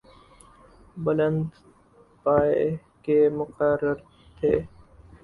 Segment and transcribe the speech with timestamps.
[0.97, 1.43] بلند
[2.23, 2.63] پائے
[3.03, 3.95] کے مقرر
[4.37, 4.53] تھے۔